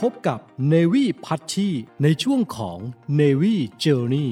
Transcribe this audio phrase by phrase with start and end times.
[0.00, 0.40] พบกับ
[0.72, 1.68] Navy พัชชี
[2.02, 2.78] ในช่วงของ
[3.18, 4.28] Navy Journey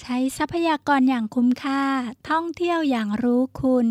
[0.00, 1.82] ใช้ทรัพยากรอย่างคุ้มค่า
[2.28, 3.86] ท่องเที่ยวอย่างรู้คุณ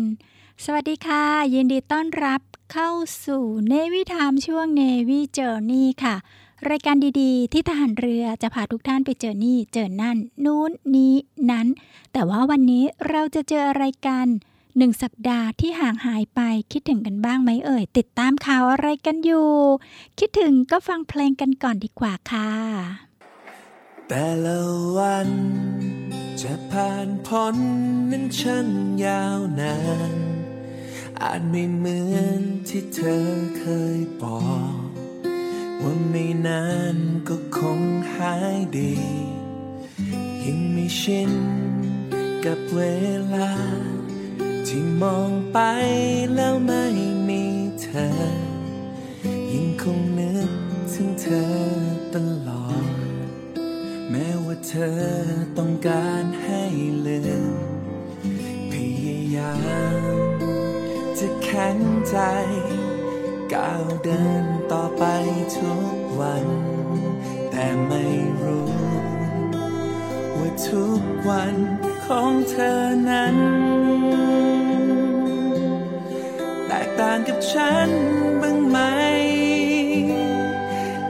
[0.64, 2.40] สวัสดีค่ะ ยินดีต้อนรับ
[2.72, 2.90] เข้า
[3.26, 6.16] สู่เนวิทามช่วงเนวิเจอร์นี่ค่ะ
[6.70, 11.14] รายการดีๆ ที่ทหารเรือจะพาทุกท่านไปเจอนี่เจอนั่น นู้นนี้
[11.50, 11.66] นั้น
[12.12, 14.26] แต่ว่าวันนี้เราจะเจออะไรกัน
[14.76, 16.40] หนึ่งสัปดาห์ที่ห่างหายไป
[16.72, 19.50] คิดถึงกันบ้างไหมเอ่ย ติดตามข่าวอะไรกันอยู่
[20.18, 22.52] คิดถึงก็ฟังเพลงกันก่อนดีกว่าค่ะ
[24.08, 24.60] แต่ละ
[24.96, 25.30] วัน
[26.42, 27.56] จะผ่านพ้น
[28.10, 28.68] นั้นช่าง
[29.04, 29.76] ยาวนา
[30.12, 30.14] น
[31.20, 33.26] อาจไม่เหมือนที่เธอ
[33.58, 33.64] เค
[33.96, 34.38] ยบอ
[34.84, 34.85] ก
[35.88, 36.96] ว่าไม่นาน
[37.28, 37.80] ก็คง
[38.14, 38.94] หายดี
[40.44, 41.32] ยังไม่ชิน
[42.44, 42.80] กับเว
[43.34, 43.52] ลา
[44.66, 45.58] ที่มองไป
[46.34, 46.84] แล้วไม่
[47.28, 47.44] มี
[47.82, 48.08] เธอ
[49.52, 50.50] ยังคงนึก
[50.92, 51.54] ถึงเธอ
[52.14, 52.16] ต
[52.48, 52.92] ลอด
[54.10, 54.98] แม้ว่าเธอ
[55.58, 56.62] ต้องการให้
[57.06, 57.20] ลื
[57.52, 57.56] ม
[58.72, 58.74] พ
[59.06, 59.56] ยายา
[60.16, 60.28] ม
[61.18, 62.16] จะแข็งใจ
[63.52, 65.04] ก้าวเดินต่อไป
[66.20, 66.46] วัน
[67.50, 68.04] แต่ไม่
[68.42, 68.68] รู้
[70.36, 71.54] ว่าทุกวัน
[72.04, 73.36] ของเธอนั้น
[76.66, 77.88] แตกต่างกับฉัน
[78.42, 78.78] บ้างไหม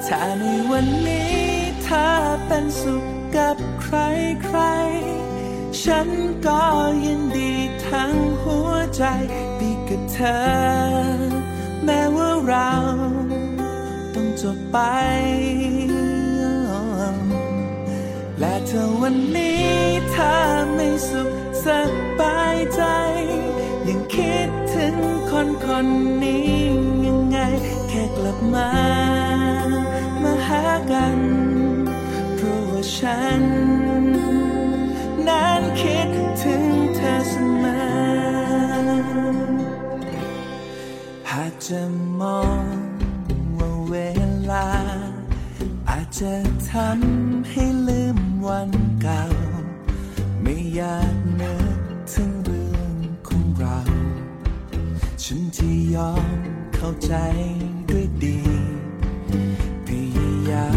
[0.06, 1.42] ถ้าในวันนี้
[1.82, 2.06] เธอ
[2.46, 3.04] เป็นสุข
[3.36, 3.96] กับใคร
[4.44, 4.60] ใคร
[5.82, 6.08] ฉัน
[6.46, 6.62] ก็
[7.04, 7.52] ยินดี
[7.88, 9.02] ทั้งหัวใจ
[9.60, 10.40] ดีกับเธอ
[11.84, 12.70] แม้ว่าเรา
[14.78, 14.84] ไป
[18.40, 19.70] และเธอวันนี้
[20.10, 20.32] เธอ
[20.74, 21.28] ไม่สุข
[21.64, 21.66] ส
[22.20, 22.82] บายใจ
[23.88, 24.96] ยังคิดถึง
[25.30, 25.86] คนคน
[26.22, 26.54] นี้
[27.06, 27.38] ยังไง
[27.88, 28.70] แค่กลับมา
[30.22, 31.18] มาหากัน
[32.34, 33.42] เพราะว่าฉัน
[35.28, 36.08] นั้นคิด
[36.42, 36.62] ถึง
[36.96, 37.32] เธอเส
[37.62, 37.80] มอ
[41.30, 41.80] หากจะ
[42.20, 42.75] มอง
[46.22, 46.36] จะ
[46.70, 48.70] ทำให้ลืมวัน
[49.02, 49.22] เก่า
[50.42, 51.78] ไม่อยากนึก
[52.12, 52.94] ถึงเรื่อง
[53.28, 53.78] ของเรา
[55.22, 56.38] ฉันที่ยอม
[56.74, 57.14] เข้าใจ
[57.88, 58.40] ด้วยดี
[59.86, 60.68] พยายา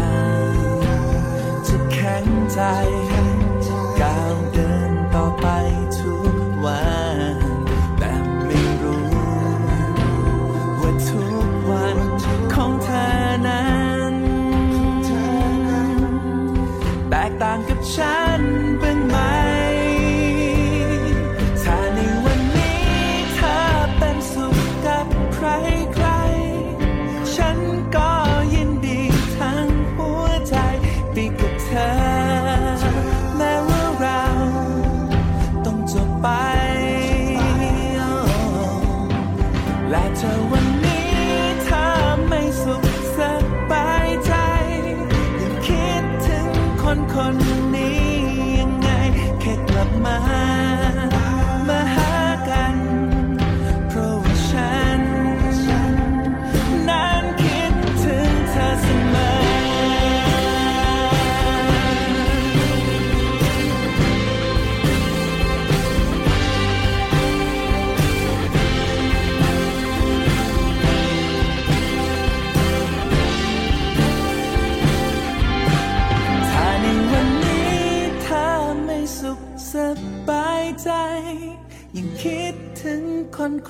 [0.52, 2.60] มจะแข็งใจ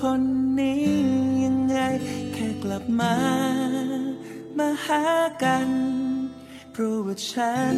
[0.07, 0.23] คน
[0.59, 0.83] นี้
[1.43, 1.77] ยังไง
[2.33, 3.15] แค่กลับมา
[4.57, 5.03] มาหา
[5.43, 5.69] กัน
[6.71, 7.77] เพราะว่าฉัน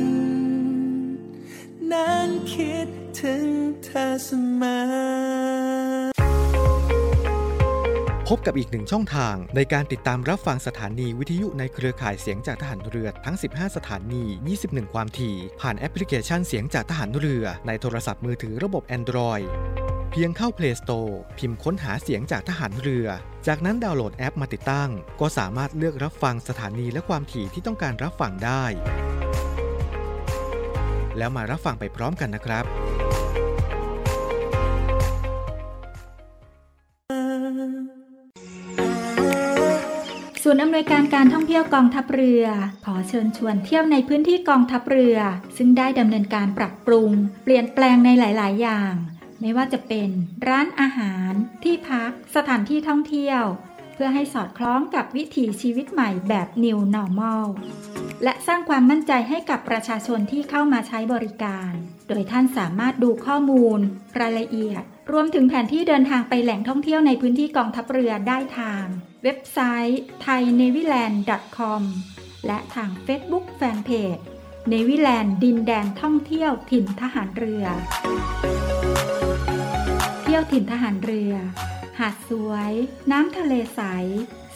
[1.91, 2.87] นั้นคิด
[3.21, 3.45] ถึง
[3.83, 4.29] เธอเส
[4.61, 4.81] มอ
[8.27, 14.23] พบกับอีกหนึ่งช่องทางในการติดตามรับฟังสถานีวิทยุในเครือข่ายเสียงจากทหารเรือทั้ง 15 สถานี
[14.59, 19.49] 21 ความถี่ ผ่านแอปพลิเคชันเสียงจากทหารเรือในโทรศัพท์มือถือระบบ Android
[20.15, 23.07] เพียงเข้า Play Store พิมพ์ค้นหาเสียงจากทหารเรือ
[23.47, 24.89] จากนั้นดาวน์โหลดแอปมาติดตั้ง
[25.19, 28.63] ก็สามารถเลือกรับฟังสถานีและความถี่ที่ต้องการรับฟังได้
[31.17, 32.65] แล้วมารับฟังไปพร้อมกันนะครับ
[40.45, 42.43] ศูนย์อำนวยการการท่องเที่ยวกองทัพเรือ
[42.85, 45.17] ขอเชิญชวนเที่ยวในพื้นที่กองทัพเรือ
[45.57, 47.09] ซึ่งได้ดำเนินการปรับปรุง
[47.43, 48.93] เปลี่ยนแปลงในหลาย ๆ อย่าง
[49.45, 50.09] ไม่ว่าจะเป็น
[50.47, 51.31] ร้านอาหาร
[51.63, 53.43] ที่พัก สถานที่ท่องเที่ยว
[53.93, 57.45] เพื่อให้สอดคล้องกับวิถีชีวิตใหม่แบบ New Normal
[58.23, 61.71] และสร้างความมั่นใจให้กับประชาชนที่เข้ามาใช้บริการ
[62.07, 63.79] โดยท่านสามารถดูข้อมูล
[64.19, 68.85] รายละเอียด รวมถึงแผนที่เดินทางไปแหล่งท่องเที่ยวในพื้นที่กองทัพเรือได้ทาง
[69.23, 69.59] เว็บไซ
[69.89, 71.81] ต์ thainewiland.com
[72.47, 74.23] และทาง Facebook Fanpage
[74.69, 77.65] เนวิแลนด์ดินแดนท่องเที่ยวถิ่นทหารเรือ
[80.53, 81.33] ถิ่นทหารเรือ
[81.99, 82.73] หาดสวย
[83.11, 83.81] น้ำทะเลใส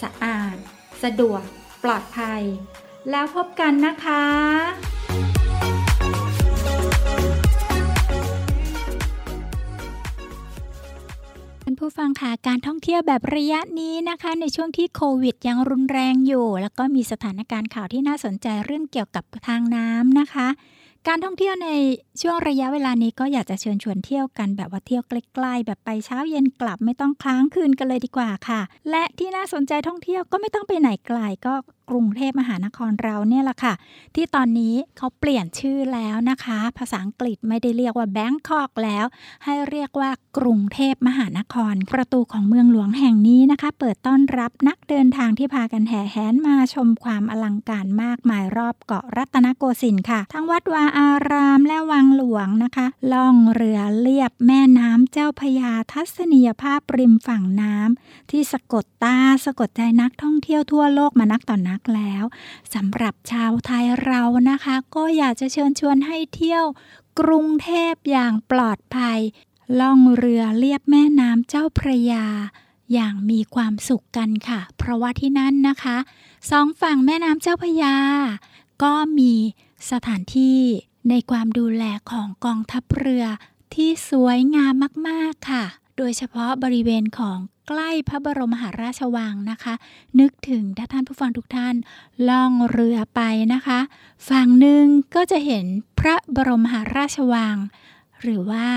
[0.01, 0.55] สะอาด
[1.03, 1.43] สะดวก
[1.83, 2.43] ปลอดภัย
[3.09, 4.23] แล้วพบกันนะคะ
[11.79, 20.47] ผู้ฟังค่ะการท่องเที่ยวแบบระยะนี้นะคะ ในช่วงที่โควิดยังรุนแรงอยู่ แล้วก็มีสถานการณ์ข่าวที่น่าสนใจเรื่องเกี่ยวกับทางน้ำนะคะ
[21.11, 21.69] การท่องเที่ยวใน
[22.21, 31.53] ช่วงระยะเวลานี้ก็อยากจะเชิญชวนเที่ยวกันแบบว่าเที่ยวใกล้ๆแบบไปเช้าเย็นกลับไม่ต้องค้างคืนกันเลยดีกว่าค่ะ และที่น่าสนใจท่องเที่ยวก็ไม่ต้องไปไหนไกลก็
[31.89, 33.73] กรุงเทพมหานครเราเนี่ยแหละค่ะ
[34.15, 39.05] ที่ตอนนี้เขาเปลี่ยนชื่อแล้วนะคะ ภาษาอังกฤษไม่ได้เรียกว่าแบงคอกแล้ว
[39.43, 62.23] ให้เรียกว่ากรุงเทพมหานคร ประตูของเมืองหลวงแห่งนี้นะคะ เปิดต้อนรับนักเดินทางที่พากันแห่แหนมาชมความอลังการมากมายรอบเกาะรัตนโกสินทร์ค่ะ ทั้งวัดวาอารามและวังหลวงนะคะ ล่องเรือเลียบแม่น้ำเจ้าพยาทัศนียภาพริมฝั่งน้ำที่สะกดตาสะกดใจนักท่องเที่ยวทั่วโลกมานักต่อนนักแล้ว
[62.73, 66.65] สำหรับชาวไทยเรานะคะ ก็อยากจะเชิญชวนให้เที่ยว
[67.19, 69.19] กรุงเทพอย่างปลอดภัย
[69.79, 72.25] ล่องเรือเลียบแม่น้ำเจ้าพระยา
[72.93, 75.97] อย่างมีความสุขกันค่ะ เพราะว่าที่นั่นนะคะ
[76.51, 77.95] สองฝั่งแม่น้ำเจ้าพระยา
[78.83, 79.33] ก็มี
[79.91, 80.61] สถานที่
[81.09, 83.25] ในความดูแลของกองทัพเรือ
[83.73, 84.73] ที่สวยงาม
[85.07, 85.65] มาก ๆ ค่ะ
[85.97, 89.73] โดยเฉพาะบริเวณของใกล้พระบรมมหาราชวังนะคะ
[90.19, 91.75] นึกถึงถ้าท่านผู้ฟังทุกท่าน
[92.29, 93.21] ล่องเรือไป
[93.53, 93.79] นะคะ
[94.29, 94.85] ฝั่งหนึ่ง
[95.15, 95.65] ก็จะเห็น
[95.99, 97.57] พระบรมมหาราชวัง
[98.21, 98.67] หรือว่า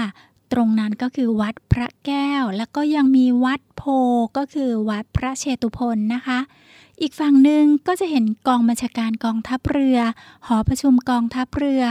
[0.53, 3.83] ตรงนั้นก็คือวัดพระแก้ว แล้วก็ยังมีวัดโพ
[4.37, 6.39] ก็คือวัดพระเชตุพนนะคะ
[7.03, 9.99] อีกฝั่งหนึ่งก็จะเห็นกองบัญชาการกองทัพเรือ
[10.47, 11.83] หอประชุมกองทัพเรือ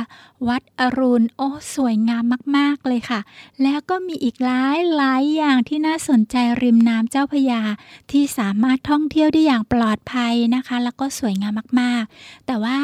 [0.47, 2.23] วัดอรุณ โอ้ สวยงาม
[2.57, 3.19] มาก ๆ เลยค่ะ
[3.63, 7.61] แล้วก็มีอีกหลายหลายอย่างที่น่าสนใจริมน้ำเจ้าพยา
[8.11, 12.79] ที่สามารถท่องเที่ยวได้อย่างปลอดภัยนะคะ แล้วก็สวยงามมาก ๆ แต่ว่า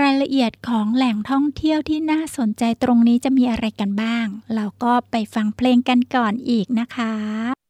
[0.00, 7.63] รายละเอียดของแหล่งท่องเที่ยวที่น่าสนใจตรงนี้จะมีอะไรกันบ้าง เราก็ไปฟังเพลงกันก่อนอีกนะคะ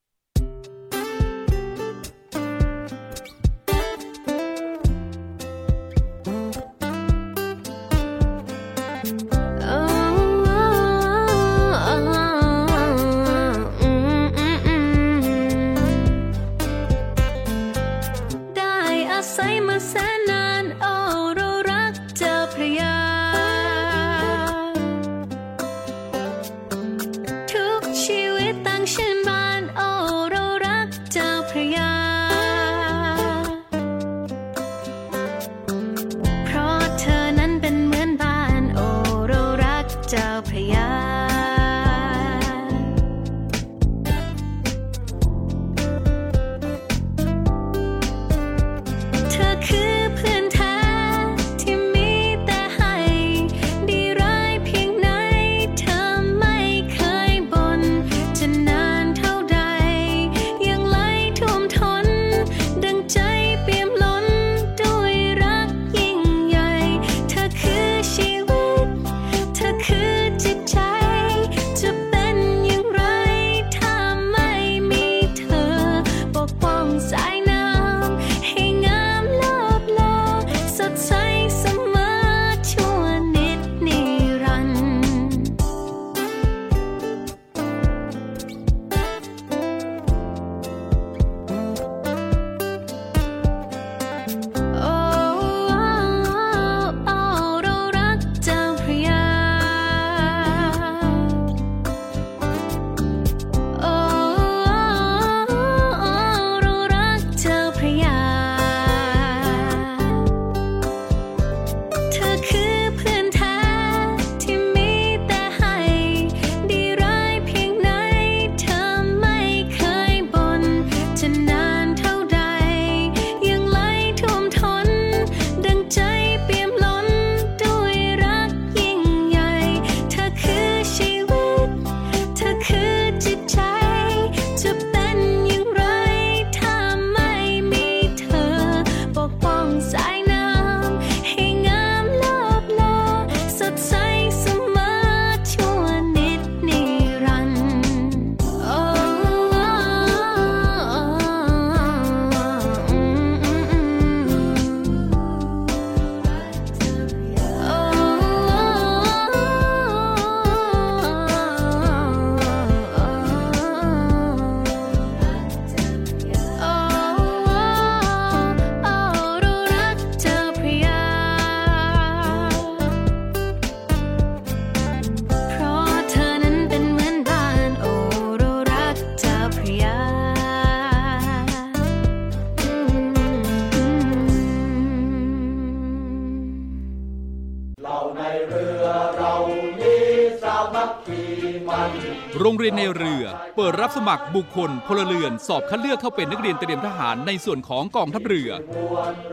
[192.65, 193.25] รงเรียนในเรือ
[193.57, 198.51] เปิดรับสมัครบุคคลพลเรือน สอบคัดเลือกเข้าเป็นนักเรียนเตรียมทหารในส่วนของกองทัพเรือ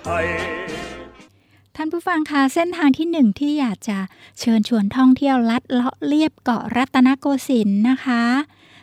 [0.00, 0.28] ไทย
[1.76, 3.98] ท่านผู้ฟังคะเส้นทางที่หนึ่งที่อยากจะ
[4.40, 8.22] เชิญชวนท่องเที่ยวลัดเลาะเลียบเกาะรัตนโกสินทร์นะคะ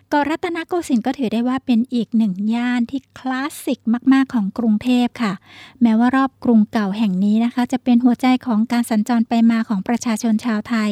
[0.10, 3.80] เกาะรัตนโกสินทร์ก็ถือได้ว่าเป็นอีกหนึ่งย่านที่คลาสสิก
[4.14, 5.34] มาก ๆ ของกรุงเทพค่ะ
[5.82, 10.92] แม้ว่ารอบกรุงเก่าแห่งนี้นะคะ จะเป็นหัวใจของการสัญจรไปมาของประชาชนชาวไทย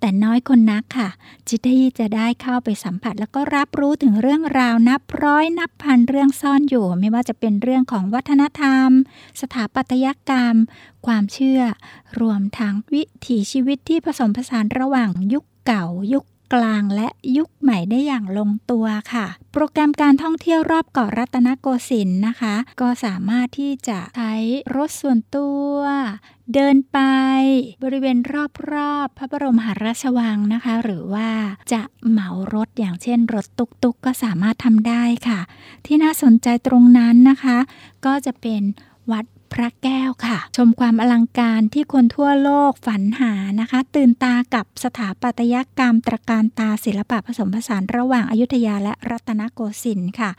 [0.00, 1.08] แต่น้อยคนนักค่ะ
[1.48, 8.88] ที่จะได้เข้าไปสัมผัส แล้วก็รับรู้ถึงเรื่องราวนับร้อยนับพันเรื่องซ่อนอยู่ ไม่ว่าจะเป็นเรื่องของวัฒนธรรม
[9.40, 10.54] สถาปัตยกรรม
[11.06, 11.60] ความเชื่อ
[12.20, 24.34] รวมทั้งวิถีชีวิตที่ผสมผสานระหว่างยุคเก่ายุค กลางและยุคใหม่ได้อย่างลงตัวค่ะ โปรแกรมการท่องเที่ยวรอบเกาะรัตนโกสินทร์นะคะ ก็สามารถที่จะใช้
[24.76, 25.74] รถส่วนตัว
[26.54, 26.98] เดินไป
[27.84, 28.18] บริเวณ
[28.74, 31.30] รอบๆ พระบรมหาราชวังนะคะ หรือว่า
[31.72, 35.40] จะเหมารถอย่างเช่น รถตุกๆกก็สามารถทำได้ค่ะ
[35.86, 37.58] ที่น่าสนใจตรงนั้นนะคะ
[38.06, 38.62] ก็จะเป็น
[39.10, 50.30] วัด พระแก้วค่ะ ชมความอลังการที่คนทั่วโลกฝันหานะคะ ตื่นตากับสถาปัตยกรรมตระการตาศิลปะผสมผสานระหว่างอายุทยาและรัตนโกสินทร์ค่ะ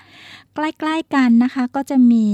[0.53, 2.27] ใกล้ๆกันนะคะก็จะมี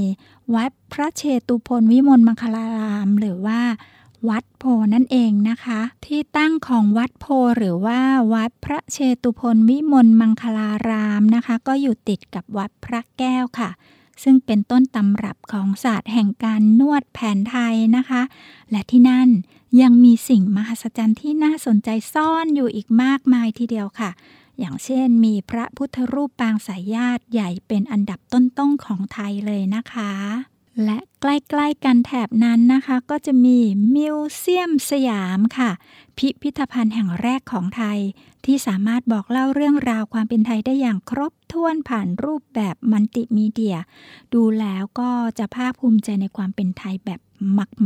[0.55, 3.61] วัดพระเชตุพนวิมลมังคลาราม หรือว่า
[4.29, 7.25] วัดโพนั่นเองนะคะ ที่ตั้งของวัดโพ
[7.57, 7.99] หรือว่า
[8.33, 13.69] วัดพระเชตุพนวิมลมังคลารามนะคะ ก็อยู่ติดกับวัดพระแก้วค่ะ
[14.23, 18.21] ซึ่งเป็นต้นตำรับของศาสตร์แห่งการนวดแผนไทยนะคะ
[18.71, 19.29] และที่นั่น
[19.81, 24.11] ยังมีสิ่งมหัศจรรย์ที่น่าสนใจซ่อนอยู่อีกมากมายทีเดียวค่ะ
[24.59, 31.25] อย่างเช่นมีพระพุทธรูปปางสายญาติใหญ่เป็นอันดับต้นๆของไทยเลยนะคะ และใก
[31.59, 33.59] ล้ๆกันแถบนั้นนะคะ ก็จะมี
[33.95, 35.71] มิวเซียมสยามค่ะ
[36.17, 37.99] พิพิธภัณฑ์แห่งแรกของไทย
[38.45, 43.77] ที่สามารถบอกเล่าเรื่องราวความเป็นไทยได้อย่างครบถ้วนผ่านรูปแบบมัลติมีเดีย
[44.33, 47.19] ดูแล้วก็จะภาคภูมิใจในความเป็นไทยแบบ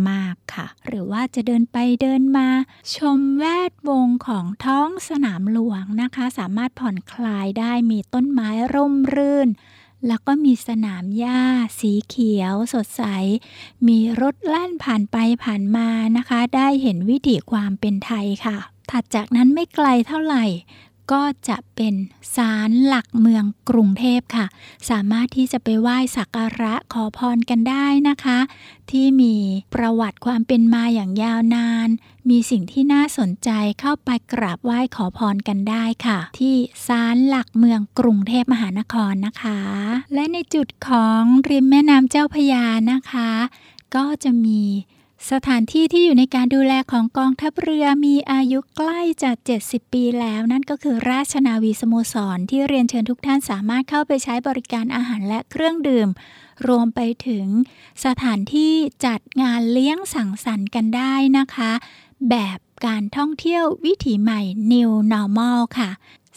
[0.09, 2.47] มาก ๆ ค่ะ หรือว่าจะเดินไปเดินมา
[2.95, 9.47] ชมแวดวงของท้องสนามหลวงนะคะ สามารถผ่อนคลายได้มีต้นไม้ร่มรื่น
[10.07, 11.41] แล้วก็มีสนามหญ้า
[11.79, 13.03] สีเขียว สดใส
[13.87, 18.57] มีรถแล่นผ่านไปผ่านมานะคะ ได้เห็นวิถีความเป็นไทยค่ะ
[18.91, 20.45] ถัดจากนั้นไม่ไกลเท่าไหร่
[21.11, 21.93] ก็จะเป็น
[22.35, 24.45] ศาลหลักเมืองกรุงเทพค่ะ
[24.89, 28.39] สามารถที่จะไปไหว้สักการะขอพรกันได้นะคะ
[28.91, 29.35] ที่มี
[29.73, 31.89] ประวัติความเป็นมาอย่างยาวนาน
[32.29, 33.49] มีสิ่งที่น่าสนใจ
[33.79, 36.55] เข้าไปกราบไหว้ขอพรกันได้ค่ะ ที่
[36.87, 39.59] ศาลหลักเมืองกรุงเทพมหานครนะคะ
[40.13, 43.31] และในจุดของริมแม่น้ำเจ้าพยานะคะ
[43.95, 44.61] ก็จะมี
[45.29, 56.09] สถานที่ที่อยู่ในการดูแลของกองทัพเรือมีอายุใกล้จะ70 ปีแล้วนั่นก็คือราชนาวีสโมสร ที่เรียนเชิญทุกท่านสามารถเข้าไปใช้บริการอาหารและเครื่องดื่ม
[56.67, 57.45] รวมไปถึง
[58.05, 58.73] สถานที่
[59.05, 61.71] จัดงานเลี้ยงสังสรรค์กันได้นะคะ
[62.29, 65.89] แบบการท่องเที่ยววิถีใหม่ New Normal ค่ะ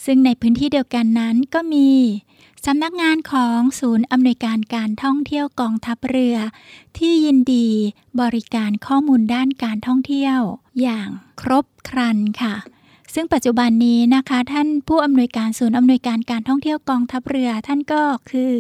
[0.05, 1.91] ซึ่งในพื้นที่เดียวกันนั้นก็มี
[2.67, 6.37] สำนักงานของศูนย์อำนวยการการท่องเที่ยวกองทัพเรือ
[6.99, 7.69] ที่ยินดี
[8.21, 10.39] บริการข้อมูลด้านการท่องเที่ยว
[10.83, 11.09] อย่าง
[11.41, 12.55] ครบครันค่ะ
[13.15, 18.55] ซึ่งปัจจุบันนี้นะคะ ท่านผู้อำนวยการศูนย์อำนวยการการท่องเที่ยวกองทัพเรือท่านก็คือ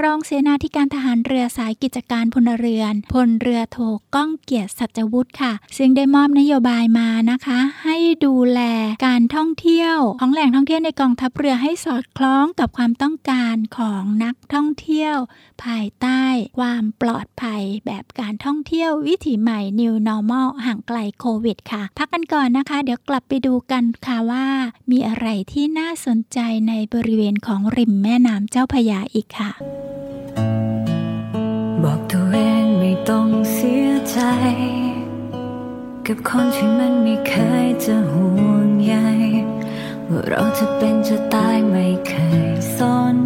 [0.00, 3.78] รองเสนาธิการทหารเรือสายกิจการพลเรือนพลเรือโท
[4.14, 8.60] ก้องเกียรติสัจวุฒิค่ะ ซึ่งได้มอบนโยบายมานะคะ ให้ดูแล
[9.06, 15.16] การท่องเที่ยวของแหล่งท่องเที่ยวในกองทัพเรือให้สอดคล้องกับความต้องการของนักท่องเที่ยว
[15.64, 16.24] ภายใต้
[16.58, 24.46] ความปลอดภัยแบบการท่องเที่ยววิถีใหม่ New Normal ห่างไกลโควิดค่ะ พักกันก่อนนะคะ เดี๋ยวกลับไปดูกันค่ะว่า
[24.90, 29.50] มีอะไรที่น่าสนใจในบริเวณของริมแม่น้ำเจ้าพยาอีกค่ะ
[31.82, 34.18] บอกตัวเองไม่ต้องเสียใจ
[36.06, 37.34] กับคนที่มันไม่เค
[37.64, 38.94] ยจะห่วงใย
[40.08, 42.12] ว่าเราจะเป็นจะตายไม่เค
[42.48, 42.78] ยส
[43.14, 43.16] น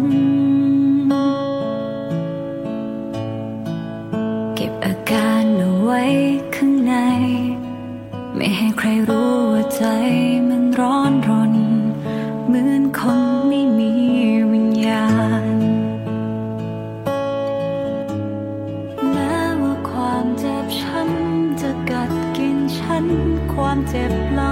[4.55, 6.03] เก็บอาการเอาไว้
[6.55, 6.93] ข้างใน
[8.35, 9.83] ไม่ให้ใครรู้ว่าใจ
[10.79, 11.53] ร้อนรน
[12.47, 13.91] เหมือนคนไม่มี
[14.51, 15.07] วิญญา
[15.55, 15.57] ณ
[19.11, 23.05] แม้ว่าความเจ็บช้ำจะกัดกินฉัน
[23.53, 24.51] ความเจ็บเหล่า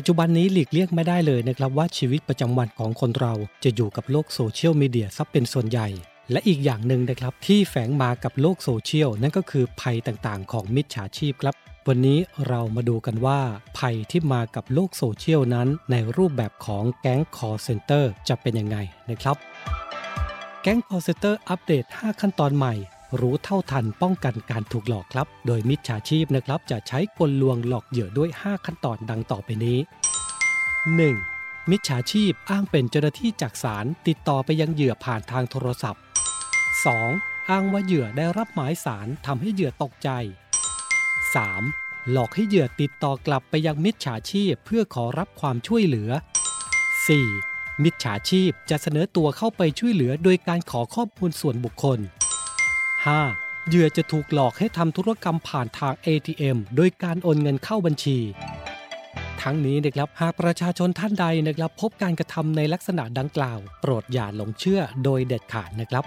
[0.00, 3.34] ปัจจุบันนี้หลีกเลี่ยงไม่ได้เลยนะครับว่าชีวิตประจำวันของคนเรา
[3.64, 5.88] จะอยู่กับโลกโซเชียลมีเดียซะเป็นส่วนใหญ่
[6.30, 11.54] และอีกอย่างหนึ่งนะครับที่แฝงมากับโลกโซเชียลนั่นก็คือภัยต่างๆ ของมิจฉาชีพครับ
[11.88, 13.40] วันนี้เรามาดูกันว่า
[13.78, 18.76] ภัยที่มากับโลกโซเชียลนั้น ในรูปแบบของแก๊ง call center จะเป็นยังไง
[19.10, 19.36] นะครับ
[20.62, 22.74] แก๊ง call center update 5 ขั้นตอนใหม่
[23.20, 29.78] รู้เท่าทันป้องกันการถูกหลอกครับ โดยมิจฉาชีพนะครับจะใช้กลลวงหลอกเหยื่อด้วย 5 ขั้นตอนดังต่อไปนี้
[31.14, 31.70] 1.
[31.70, 36.02] มิจฉาชีพอ้างเป็นเจ้าหน้าที่จากศาลติดต่อไปยังเหยื่อผ่านทางโทรศัพท์
[36.94, 37.50] 2.
[37.50, 40.10] อ้างว่าเหยื่อได้รับหมายสารทำให้เหยื่อตกใจ
[41.32, 42.10] 3.
[42.10, 46.10] หลอกให้เหยื่อติดต่อกลับไปยังมิจฉาชีพเพื่อขอรับความช่วยเหลือ
[47.16, 47.82] 4.
[47.84, 52.00] มิจฉาชีพจะเสนอตัวเข้าไปช่วยเหลือโดยการขอข้อมูลส่วนบุคคล
[53.08, 53.68] 5.
[53.68, 58.18] เหยื่อจะถูกหลอกให้ทำธุรกรรมผ่านทาง ATM โดยการโอนเงินเข้าบัญชี
[59.42, 66.04] ทั้งนี้นะครับหากประชาชนท่านใดนะครับ พบการกระทำในลักษณะดังกล่าว โปรดอย่าหลงเชื่อโดยเด็ดขาดนะครับ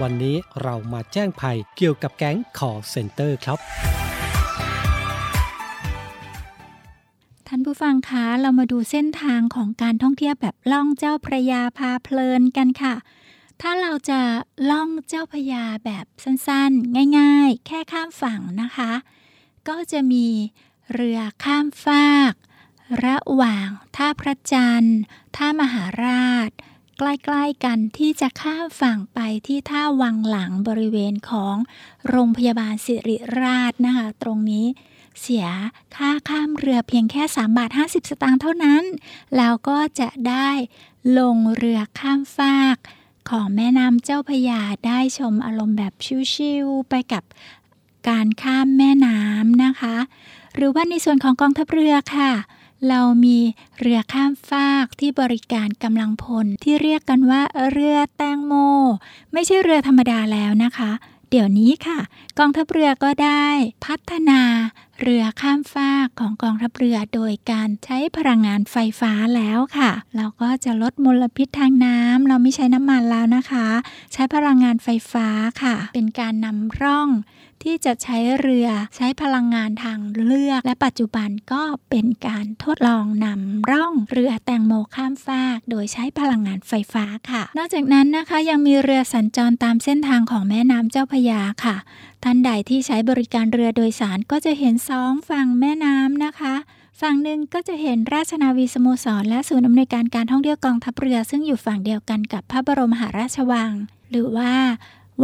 [0.00, 3.58] วันนี้เรามาแจ้งภัยเกี่ยวกับแก๊ง call center ครับ
[7.46, 12.94] ท่านผู้ฟังคะเรามาดูเส้นทางของการท่องเที่ยวแบบล่องเจ้าพระยาพาเพลินกันค่ะ
[13.60, 14.20] ถ้าเราจะ
[14.70, 18.92] ล่องเจ้าพยาแบบสั้นๆ ง่ายๆ แค่ข้ามฝั่งนะคะ
[19.68, 20.28] ก็จะมี
[20.92, 22.34] เรือข้ามฟาก
[23.04, 24.98] ระหว่างท่าพระจันทร์
[25.36, 26.50] ท่ามหาราช
[26.98, 31.56] ใกล้ๆกันที่จะข้ามฝั่งไปที่ท่าวังหลังบริเวณของ
[32.08, 34.66] โรงพยาบาลสิริราชนะคะ ตรงนี้
[35.20, 35.46] เสีย
[35.96, 38.84] ค่าข้ามเรือเพียงแค่ 3 บาท 50 สตางค์เท่านั้น
[39.36, 40.48] แล้วก็จะได้
[41.18, 42.76] ลงเรือข้ามฟาก
[43.30, 45.92] ของแม่น้ำเจ้าพยาได้ชมอารมณ์แบบ
[46.34, 47.22] ชิวๆไปกับ
[48.08, 49.96] การข้ามแม่น้ำนะคะ
[50.54, 52.32] หรือว่าในส่วนของกองทัพเรือค่ะ
[52.88, 53.38] เรามี
[53.80, 58.52] เรือข้ามฟากที่บริการกำลังพลที่เรียกกันว่าเรือแตงโม
[59.32, 60.90] ไม่ใช่เรือธรรมดาแล้วนะคะ
[61.30, 61.98] เดี๋ยวนี้ค่ะ
[62.38, 63.46] กองทัพเรือก็ได้
[63.84, 64.40] พัฒนา
[65.02, 73.66] เรือข้ามฟากของกองทัพเรือโดยการใช้พลังงานไฟฟ้าแล้วค่ะ เราก็จะลดมลพิษทางน้ำเราไม่ใช้น้ำมันแล้วนะคะ
[74.12, 75.28] ใช้พลังงานไฟฟ้า
[75.62, 77.08] ค่ะ เป็นการนำร่อง
[77.62, 91.76] ที่จะใช้เรือใช้พลังงานทางเลือก และปัจจุบันก็เป็นการทดลองนำร่องเรือแตงโมข้ามฟาก โดยใช้พลังงานไฟฟ้าค่ะ นอกจากนั้นนะคะยังมีเรือสัญจรตามเส้นทางของแม่น้ำเจ้าพยาค่ะ
[92.24, 96.54] ท่านใดที่ใช้บริการเรือโดยสารก็จะเห็นสองฝั่งแม่น้ำนะคะ
[97.00, 103.72] ฝั่งหนึ่งก็จะเห็นราชนาวีสโมสร และศูนย์อำนวยการการท่องเที่ยวกองทัพเรือ ซึ่งอยู่ฝั่งเดียวกันกับพระบรมมหาราชวัง
[104.10, 104.52] หรือว่า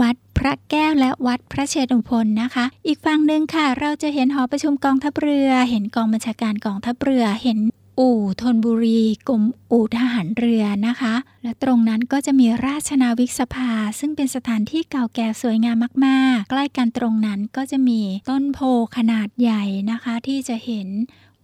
[0.00, 7.58] วัดพระแก้วและวัดพระเชตุพนนะคะ อีกฝั่งหนึ่งค่ะ เราจะเห็นหอประชุมกองทัพเรือ เห็นกองบัญชาการกองทัพเรือ เห็น
[8.00, 15.76] อู่ธนบุรีกรมอู่ทหารเรือนะคะ และตรงนั้นก็จะมีราชนาวิกสภา ซึ่งเป็นสถานที่เก่าแก่สวยงาม
[16.06, 18.00] มากๆ ใกล้กันตรงนั้นก็จะมี
[18.30, 18.58] ต้นโพ
[18.96, 20.88] ขนาดใหญ่นะคะ ที่จะเห็น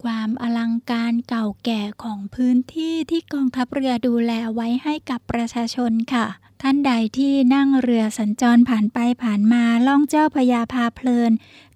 [0.02, 6.26] ความอลังการเก่าแก่ของพื้นที่ที่กองทัพเรือดูแลไว้ให้กับประชาชนค่ะ
[6.62, 11.32] ท่านใดที่นั่งเรือสัญจรผ่านไปผ่านมาล่องเจ้าพยาพาเพลิน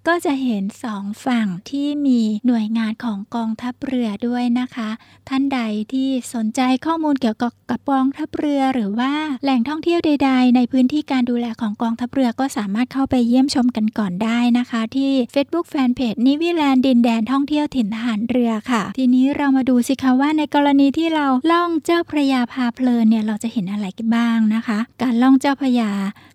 [0.09, 4.91] ก็จะเห็นสองฝั่งที่มีหน่วยงานของกองทัพเรือด้วยนะคะ
[5.29, 5.61] ท่านใด
[5.93, 9.13] ที่สนใจข้อมูลเกี่ยวกับกับกองทัพเรือหรือว่า
[9.45, 25.91] แหล่งท่องเที่ยวใด ๆ ในพื้นที่การดูแลของกองทัพเรือก็สามารถเข้าไปเยี่ยมชมกันก่อนได้นะคะ ที่ Facebook Fanpage นิวิแลนด์ดินแดนท่องเที่ยวถิ่นทหารเรือค่ะ ทีนี้เรามาดูสิคะว่าในกรณีที่เราล่องเจ้าพระยาพาเพลินเนี่ยเราจะเห็นอะไรกันบ้างนะคะ การล่องเจ้าพระยา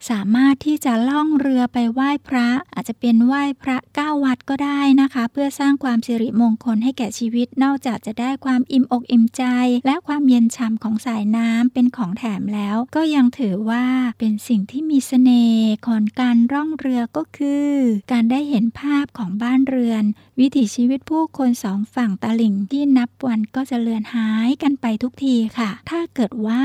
[0.10, 9.44] สามารถที่จะล่องเรือไปไหว้พระ อาจจะเป็นไหว้พระเก้าวัดก็ได้นะคะ เพื่อสร้างความสิริมงคลให้แก่ชีวิตนอกจากจะได้ความอิ่มอกอิ่มใจ
[9.86, 13.86] และความเย็นช่ำของสายน้ำเป็นของแถมแล้ว ก็ยังถือว่า
[14.20, 17.72] เป็นสิ่งที่มีเสน่ห์ของการร่องเรือก็คือ
[18.12, 20.04] การได้เห็นภาพของบ้านเรือน
[20.40, 26.64] วิถีชีวิตผู้คนสองฝั่งตลิ่งที่นับวันก็จะเลือนหายกันไปทุกทีค่ะ ถ้าเกิดว่า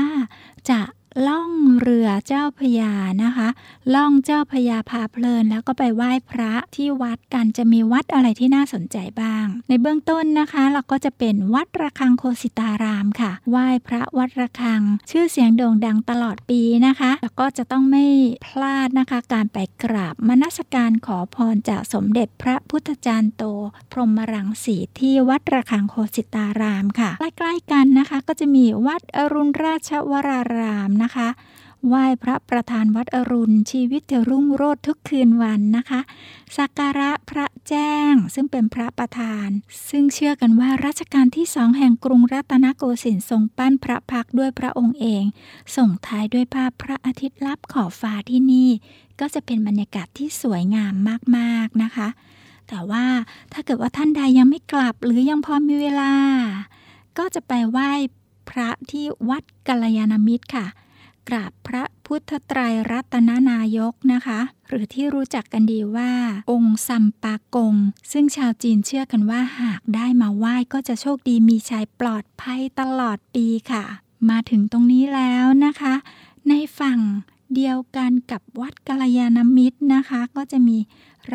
[0.69, 0.79] จะ
[1.27, 3.47] ล่องเรือเจ้าพระยานะคะ
[3.93, 18.05] ล่องเจ้าพระยาพาเพลิน แล้วก็ไปไหว้พระที่วัดกันจะมีวัดอะไรที่น่าสนใจบ้าง ในเบื้องต้นนะคะ เราก็จะเป็นวัดระฆังโคสิตารามค่ะ ไหว้พระวัดระฆัง ชื่อเสียงโด่งดังตลอดปีนะคะ แล้วก็จะต้องไม่
[18.45, 23.43] พลาดนะคะ การไปกราบมนสการขอพรจากสมเด็จพระพุทธจารย์โต
[23.91, 31.29] พรหมรังสีที่วัดระฆังโคสิตารามค่ะใกล้ๆกันนะคะ ก็จะมีวัดอรุณราชวรารามนะคะ
[31.87, 35.99] ไหว้พระประธานวัดอรุณ ชีวิตจะรุ่งโรจน์ทุกคืนวันนะคะ
[36.57, 39.47] สักการะพระแจ้งซึ่งเป็นพระประธาน
[39.89, 45.23] ซึ่งเชื่อกันว่ารัชกาลที่สองแห่งกรุงรัตนโกสินทร์ทรงปั้นพระพักด้วยพระองค์เอง
[45.75, 48.69] ส่งท้ายด้วยภาพพระอาทิตย์ลับขอบฟ้าที่นี่
[49.19, 50.93] ก็จะเป็นบรรยากาศที่สวยงาม
[51.37, 52.07] มากๆนะคะ
[52.67, 53.05] แต่ว่า
[53.53, 56.13] ถ้าเกิดว่าท่านใดยังไม่กลับหรือยังพอมีเวลา
[57.17, 57.91] ก็จะไปไหว้
[58.49, 60.65] พระที่วัดกัลยาณมิตรค่ะ
[61.29, 62.59] กราบพระพุทธไตร
[62.91, 66.11] รัตนนายกนะคะ หรือที่รู้จักกันดีว่า
[66.51, 67.75] องค์ซัมปากง
[68.11, 73.83] ซึ่งชาวจีนเชื่อกันว่าหากได้มาไหว้ก็จะโชคดีมีชัยปลอดภัยตลอดปีค่ะ
[74.29, 75.93] มาถึงตรงนี้แล้วนะคะ
[76.49, 76.99] ในฝั่ง
[77.55, 80.77] เดียวกันกับวัดกัลยาณมิตรนะคะ ก็จะมี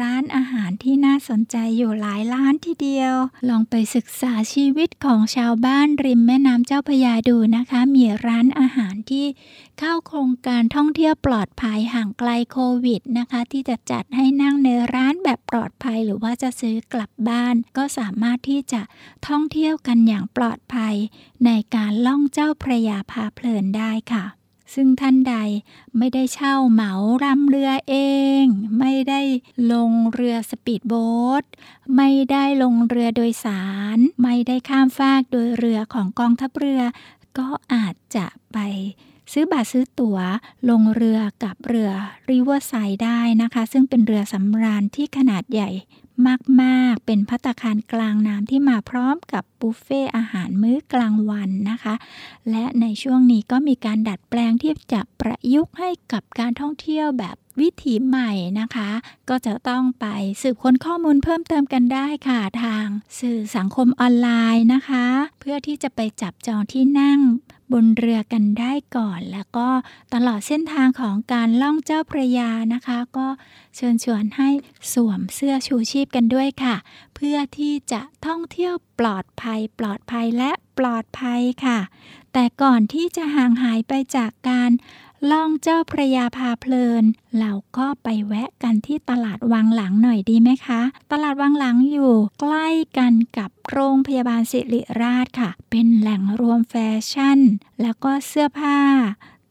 [0.00, 3.14] ร้านอาหารที่น่าสนใจอยู่หลายร้านทีเดียว
[3.48, 9.26] ลองไปศึกษาชีวิตของชาวบ้านริมแม่น้ำเจ้าพระยาดูนะคะ มีร้านอาหารที่
[9.78, 18.80] เข้าโครงการท่องเที่ยวปลอดภัยห่างไกลโควิดนะคะ ที่จะจัดให้นั่งในร้านแบบปลอดภัย หรือว่าจะซื้อกลับบ้าน ก็สามารถที่จะ
[19.28, 20.94] ท่องเที่ยวกันอย่างปลอดภัย
[21.46, 24.37] ในการล่องเจ้าพระยาพาเพลินได้ค่ะ
[24.74, 25.34] ซึ่งท่านใด
[25.98, 26.92] ไม่ได้เช่าเหมา
[27.24, 27.94] รำเรือเอ
[28.42, 28.44] ง
[28.78, 29.20] ไม่ได้
[29.72, 31.08] ลงเรือสปีดโบ๊
[31.42, 31.44] ท
[31.96, 33.64] ไม่ได้ลงเรือโดยสา
[33.96, 36.82] ร ไม่ได้ข้ามฟากโดยเรือของกองทัพเรือ
[37.38, 38.58] ก็อาจจะไป
[39.32, 40.18] ซื้อบัตรซื้อตั๋ว
[40.68, 41.90] ลงเรือกับเรือ
[42.30, 45.70] ริเวอร์ไซด์ได้นะคะ ซึ่งเป็นเรือสำราญที่ขนาดใหญ่
[46.62, 51.94] มากๆ เป็นพัตตาคารกลางน้ำที่มาพร้อมกับบุฟเฟ่อาหารมื้อกลางวันนะคะ
[52.50, 58.90] และในช่วงนี้ก็มีการดัดแปลงที่จะประยุกต์ให้กับการท่องเที่ยวแบบวิถีใหม่นะคะ
[59.28, 60.06] ก็จะต้องไป
[60.42, 62.86] สืบค้นข้อมูลเพิ่มเติมกันได้ค่ะทาง
[63.20, 65.06] สื่อสังคมออนไลน์นะคะ
[65.40, 67.20] เพื่อที่จะไปจับจองที่นั่ง
[67.72, 69.68] บนเรือกันได้ก่อน แล้วก็
[70.14, 73.28] ตลอดเส้นทางของการล่องเจ้าพระยานะคะ ก็
[73.76, 74.48] เชิญชวนให้
[74.92, 76.76] สวมเสื้อชูชีพกันด้วยค่ะ
[77.14, 81.78] เพื่อที่จะท่องเที่ยวปลอดภัย ปลอดภัยและปลอดภัยค่ะ
[82.32, 84.70] แต่ก่อนที่จะห่างหายไปจากการ
[85.30, 87.04] ล่องเจ้าพระยาพาเพลิน
[87.38, 90.80] เราก็ไปแวะกันที่ตลาดวังหลังหน่อยดีไหมคะ
[91.12, 96.74] ตลาดวังหลังอยู่ใกล้กันกับโรงพยาบาลศิริราชค่ะ เป็นแหล่งรวมแฟ
[97.10, 97.38] ชั่น
[97.82, 98.78] แล้วก็เสื้อผ้า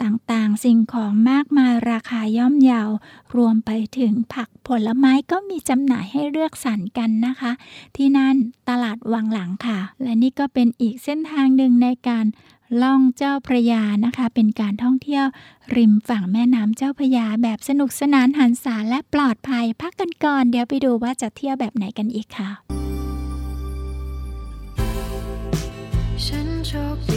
[0.04, 2.90] ต่างๆ สิ่งของมากมายราคาย่อมเยาว
[3.36, 7.52] รวมไปถึงผักผลไม้ก็มีจำหน่ายให้เลือกสรรกันนะคะ
[7.96, 8.36] ที่นั่น
[8.70, 12.26] ตลาดวังหลังค่ะ และนี่ก็เป็นอีกเส้นทางหนึ่งในการ
[12.82, 15.26] ล่องเจ้าพระยานะคะ เป็นการท่องเที่ยว
[15.76, 22.50] ริมฝั่งแม่น้ำเจ้าพระยาแบบสนุกสนานหันษาและปลอดภัย พักกันก่อน เดี๋ยวไปดูว่าจะเที่ยวแบบไหนกันอีกค่ะ
[26.26, 27.12] ฉันโชคด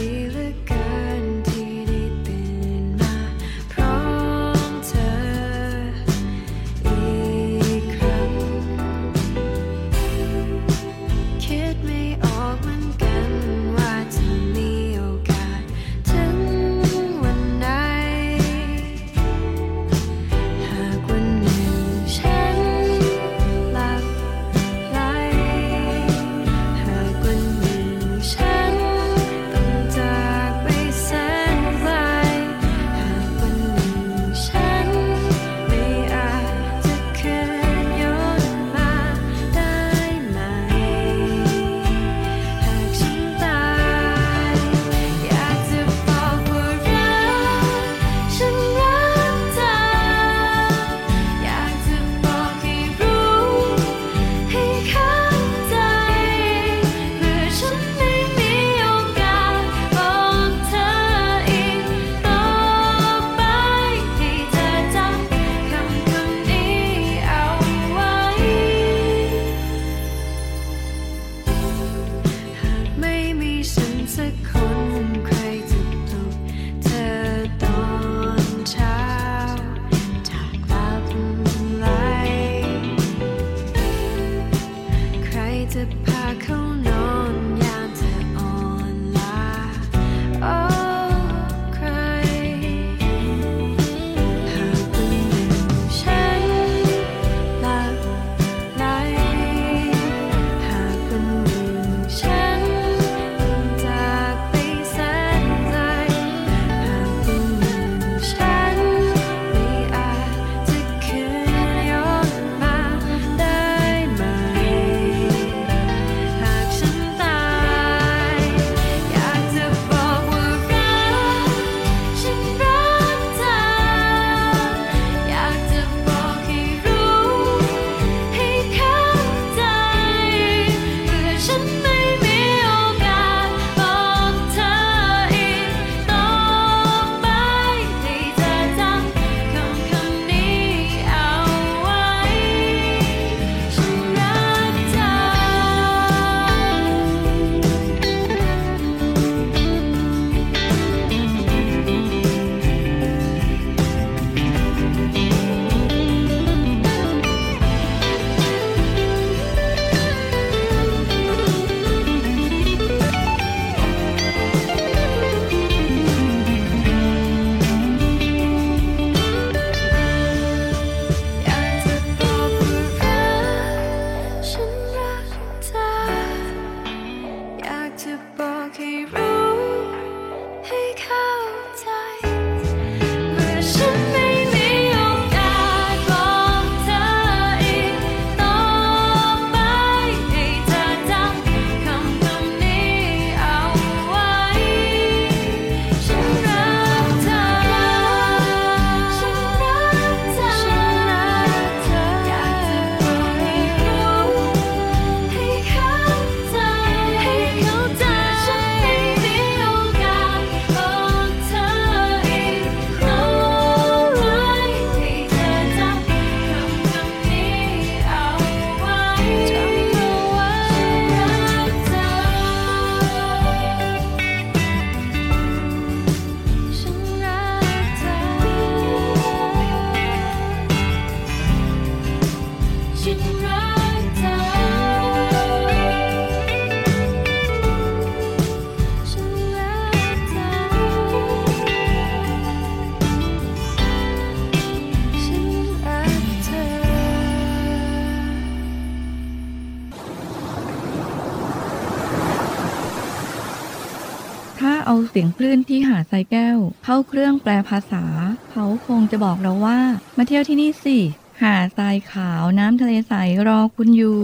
[254.61, 258.03] ถ้าเอาเสียงคลื่นที่หาดทรายแก้ว เข้าเครื่องแปลภาษา
[258.51, 259.79] เขาคงจะบอกเราว่า
[260.17, 260.97] มาเที่ยวที่นี่สิ
[261.41, 263.13] หาดทรายขาวน้ำทะเลใส
[263.47, 264.21] รอคุณอยู่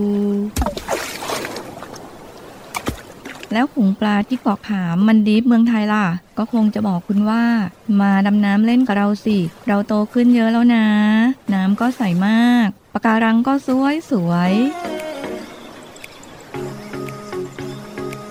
[3.53, 6.05] แล้วขุงปลาที่เกาะขามมันดีฟเมืองไทยล่ะ
[6.37, 7.43] ก็คงจะบอกคุณว่า
[8.01, 10.87] มาดำน้ำเล่นกับเราสิ เราโตขึ้นเยอะแล้วนะ
[11.53, 14.53] น้ำก็ใสมากปะการังก็สวยสวย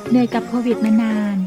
[0.08, 1.36] เหนื่อยกับโควิดมานาน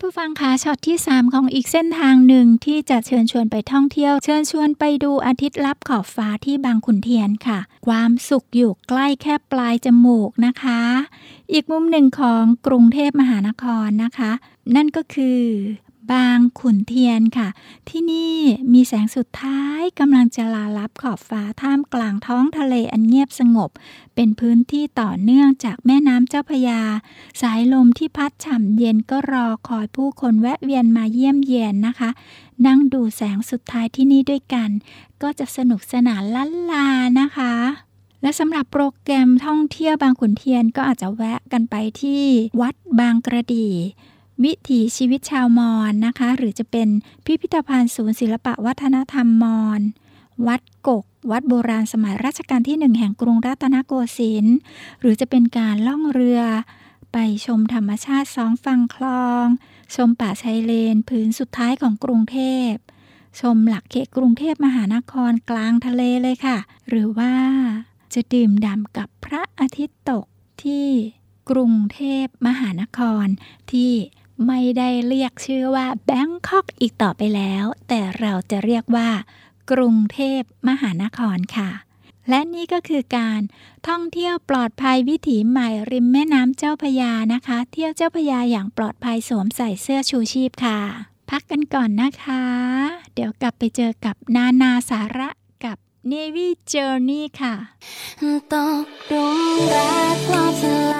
[0.00, 10.80] านผู้ฟังคะช็อตที่ 3 ของอีกเส้นทางหนึ่งที่จะเชิญชวนไปท่องเที่ยว เชิญชวนไปดูอาทิตย์ลับขอบฟ้าที่บางขุนเทียนค่ะ ความสุขอยู่ใกล้แค่ปลายจมูกนะคะ
[11.52, 14.32] อีกมุมหนึ่งของกรุงเทพมหานครนะคะ
[14.76, 15.40] นั่นก็คือ
[16.12, 17.48] บางขุนเทียนค่ะ
[17.88, 18.36] ที่นี่
[18.72, 23.70] มีแสงสุดท้ายกำลังจะลาลับขอบฟ้าท่ามกลางท้องทะเลอันเงียบสงบ
[24.14, 26.80] เป็นพื้นที่ต่อเนื่องจากแม่น้ำเจ้าพยา
[27.40, 32.10] สายลมที่พัดฉ่ำเย็นก็รอคอยผู้คนแวะเวียนมาเยี่ยมเยียนนะคะ
[32.66, 34.70] นั่งดูแสงสุดท้ายที่นี่ด้วยกัน
[35.22, 36.88] ก็จะสนุกสนานล้านลา
[37.20, 37.54] นะคะ
[38.22, 42.22] และสำหรับโปรแกรมท่องเที่ยวบางขุนเทียนก็อาจจะแวะกันไปที่
[42.60, 43.68] วัดบางกระดี
[44.44, 46.88] วิถีชีวิตชาวมอญนะคะ หรือจะเป็น
[47.24, 49.80] พิพิธภัณฑ์ศูนย์ศิลปะวัฒนธรรมมอญ
[50.46, 54.56] วัดกก วัดโบราณสมัยรัชกาลที่หนึ่งแห่งกรุงรัตนโกสินทร์
[55.00, 56.40] หรือจะเป็นการล่องเรือ
[57.12, 59.46] ไปชมธรรมชาติสองฝั่งคลอง
[59.94, 62.38] ชมป่าชายเลนพื้นสุดท้ายของกรุงเท
[62.70, 62.72] พ
[63.40, 67.34] ชมหลักเขตกรุงเทพมหานครกลางทะเลเลยค่ะ หรือว่า
[68.14, 70.26] จะดื่มด่ำกับพระอาทิตย์ตก
[70.62, 70.88] ที่
[71.50, 73.26] กรุงเทพมหานคร
[73.72, 73.92] ที่
[74.46, 79.10] ไม่ได้เรียกชื่อว่าแบงคอกอีกต่อไปแล้ว แต่เราจะเรียกว่า
[79.70, 81.70] กรุงเทพมหานครค่ะ
[82.28, 83.40] และนี่ก็คือการ
[83.88, 90.78] ท่องเที่ยวปลอดภัยวิถีใหม่ริมแม่น้ำเจ้าพยานะคะ เที่ยวเจ้าพยาอย่างปลอดภัยสวมใส่เสื้อชูชีพค่ะ
[91.30, 92.44] พักกันก่อนนะคะ
[93.14, 95.28] เดี๋ยวกลับไปเจอกับนานาสาระ
[95.64, 95.76] กับ
[96.10, 97.54] Navy Journey ค่ะ
[98.52, 99.38] ตกหลุม
[99.72, 100.94] รักรอบสล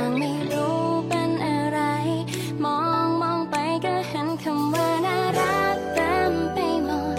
[0.00, 0.78] กทางไม่รู้
[1.08, 1.80] เป็นอะไร
[2.64, 7.18] มองมองไปก็เห็นคำว่าน่ารักเต็มไปหมด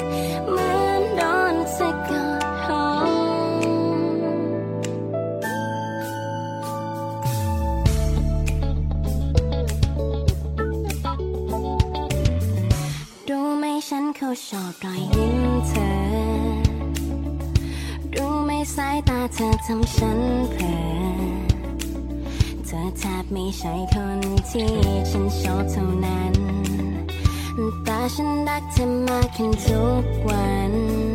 [0.49, 1.21] เหมือนโด
[1.53, 2.11] นสะก
[2.41, 2.67] ดห
[3.07, 3.09] ง
[13.29, 15.91] รู้ไหมฉันเขาชอบรอยยิ้มเธอ
[18.15, 20.19] รู้ไหมสายตาเธอทำฉัน
[20.51, 21.14] เผลอ
[22.75, 24.19] ธอแทบไม่ใช่คน
[24.49, 24.71] ที่
[25.09, 26.33] ฉันชอบเท่านั้น
[27.83, 31.14] แต่ฉันรักเธอมากขึ้นทุกวัน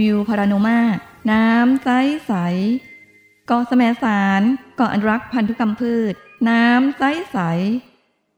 [0.00, 0.80] วิวพาราโนมา
[1.30, 1.88] น้ำใส
[2.26, 2.32] ใส
[3.46, 4.42] เกาะแสมสาร
[4.76, 6.14] เกาะอนุรักษ์พันธุกรรมพืช
[6.48, 7.38] น้ำใสใส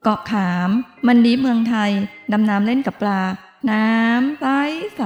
[0.03, 0.71] เกาะขาม
[1.07, 1.93] มันดีเมืองไทย
[2.33, 3.23] ดำน้ำเล่นกับปลา
[3.71, 4.47] น้ำใส
[4.97, 5.03] ใส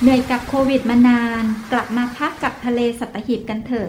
[0.00, 3.88] เหนื่อยกับโควิดมานาน กลับมาพักกับทะเลสัตหีบกันเถอะ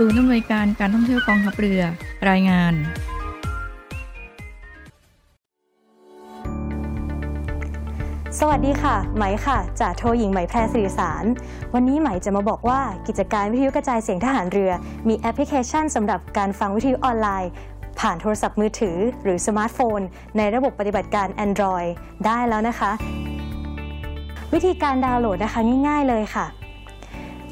[0.00, 1.82] ศูนย์อำนวยการการท่องเที่ยวกองทัพเรือ
[2.30, 2.74] รายงาน
[8.38, 11.24] สวัสดีค่ะ ไหมค่ะจ่าโทหญิงไหมแพรสิริสาร
[11.74, 14.72] วันนี้ไหมจะมาบอกว่ากิจการวิทยุกระจายเสียงทหารเรือ
[15.08, 17.50] มีแอปพลิเคชันสำหรับการฟังวิทยุออนไลน์
[18.00, 20.00] ผ่านโทรศัพท์มือถือ หรือสมาร์ทโฟน
[20.36, 21.88] ในระบบปฏิบัติการ Android
[22.26, 22.90] ได้แล้วนะคะ
[24.54, 26.46] วิธีการดาวน์โหลดนะคะง่าย ๆเลยค่ะ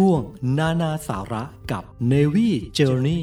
[0.00, 0.22] ช่วง
[0.58, 3.22] นานาสาระกับ Navy Journey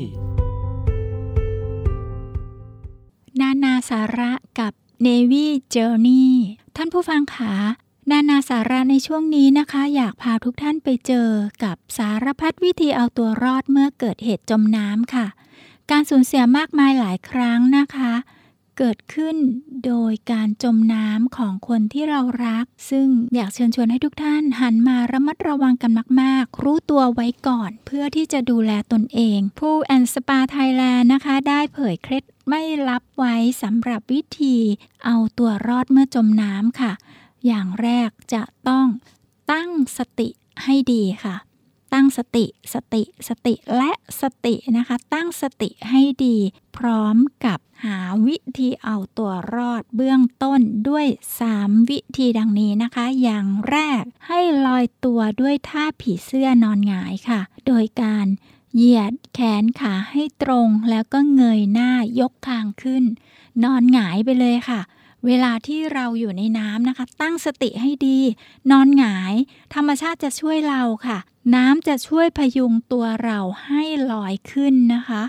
[3.40, 4.74] นานาสาระกับ
[5.06, 5.46] Navy
[5.76, 6.28] Journey
[6.76, 7.54] ท่านผู้ฟังคะ
[8.12, 11.30] นานาสาระในช่วงนี้นะคะ อยากพาทุกท่านไปเจอ
[11.64, 15.28] กับสารพัดวิธีเอาตัวรอดเมื่อเกิดเหตุจมน้ำค่ะ
[15.92, 18.12] การสูญเสียมากมายหลายครั้งนะคะ
[18.78, 19.36] เกิดขึ้น
[19.86, 34.58] โดยการจมน้ำของคนที่เรารัก ซึ่งอยากเชิญชวนให้ทุกท่านหันมาระมัดระวังกันมาก ๆ รู้ตัวไว้ก่อนเพื่อที่จะดูแลตนเอง ผู้แอนสปาไทยแลนด์นะคะ ได้เผยเคล็ดไม่ลับไว้สำหรับวิธี
[35.06, 36.92] เอาตัวรอดเมื่อจมน้ำค่ะ
[37.46, 38.88] อย่างแรกจะต้อง
[39.52, 40.30] ตั้งสติ
[40.64, 41.36] ให้ดีค่ะ
[41.94, 43.92] ตั้งสติสติสติและ
[44.22, 46.38] สตินะคะ ตั้งสติให้ดี
[46.78, 51.06] พร้อมกับหาวิธีเอาตัวรอดเบื้องต้นด้วย
[51.48, 58.28] 3 วิธีดังนี้นะคะ อย่างแรกให้ลอยตัวด้วยท่าผีเสื้อนอนหงายค่ะ โดยการ
[58.76, 63.04] เหยียดแขนขาให้ตรงแล้วก็เงยหน้ายกคางขึ้น
[63.64, 64.82] นอนหงายไปเลยค่ะ
[65.26, 68.20] เวลาที่เราอยู่ในน้ำนะคะ ตั้งสติให้ดี
[68.72, 69.34] นอนหงาย
[69.74, 71.20] ธรรมชาติจะช่วยเราค่ะ
[71.56, 75.24] น้ำจะช่วยพยุงตัวเราให้ลอยขึ้นนะคะ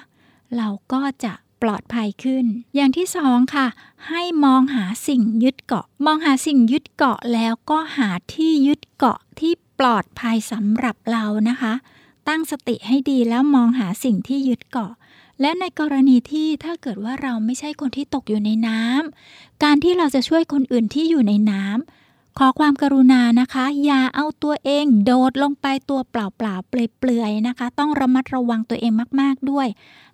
[0.56, 2.44] เราก็จะปลอดภัยขึ้น
[2.74, 3.66] อย่างที่สองค่ะ
[4.08, 11.72] ให้มองหาสิ่งยึดเกาะ มองหาสิ่งยึดเกาะแล้วก็หาที่ยึดเกาะที่ปลอดภัยสำหรับเรานะคะ
[12.28, 14.92] ตั้งสติให้ดีแล้วมองหาสิ่งที่ยึดเกาะ
[15.40, 22.03] และในกรณีที่ถ้าเกิดว่าเราไม่ใช่คนที่ตกอยู่ในน้ำการที่เราจะช่วยคนอื่นที่อยู่ในน้ำ
[22.38, 26.14] ขอความกรุณานะคะ อย่าเอาตัวเองโดดลงไปตัวเป
[26.44, 29.68] ล่าๆเปลือยๆนะคะ ต้องระมัดระวังตัวเองมากๆด้วย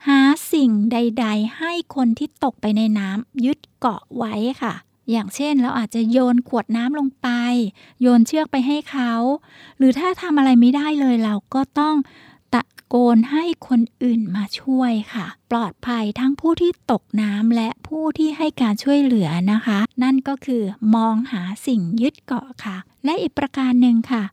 [0.09, 0.21] หา
[0.53, 4.75] สิ่งใด ๆ ให้คนที่ตกไปในน้ำยึดเกาะไว้ค่ะ
[5.11, 7.29] อย่างเช่นเราอาจจะโยนขวดน้ำลงไป
[8.03, 9.13] โยนเชือกไปให้เขา
[9.79, 11.97] หรือถ้าทำอะไรไม่ได้เลยเราก็ต้อง
[12.91, 20.63] โกนให้คนอื่นมาช่วยค่ะ ปลอดภัยทั้งผู้ที่ตกน้ำและผู้ที่ให้การช่วยเหลือนะคะ นั่นก็คือ
[20.95, 24.25] มองหาสิ่งยึดเกาะค่ะ และอีกประการหนึ่งค่ะ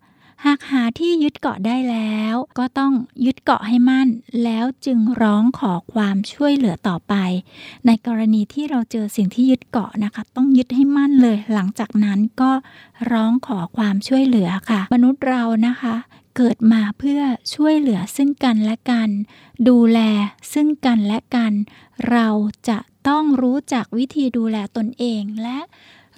[0.46, 2.94] หากหาที่ยึดเกาะได้แล้ว ก็ต้อง
[3.26, 4.08] ยึดเกาะให้มั่น
[4.44, 7.14] แล้วจึงร้องขอความช่วยเหลือต่อไป
[7.86, 12.52] ในกรณีที่เราเจอสิ่งที่ยึดเกาะนะคะ ต้องยึดให้มั่นเลย หลังจากนั้นก็
[13.12, 15.96] ร้องขอความช่วยเหลือค่ะ มนุษย์เรานะคะ
[16.38, 17.22] เกิดมาเพื่อ
[17.54, 19.10] ช่วยเหลือซึ่งกันและกัน
[19.70, 20.00] ดูแล
[20.54, 21.54] ซึ่งกันและกัน
[22.10, 22.28] เรา
[22.70, 25.60] จะต้องรู้จักวิธีดูแลตนเองและ